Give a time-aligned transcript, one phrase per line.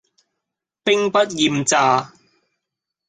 [0.83, 2.09] 兵不厭詐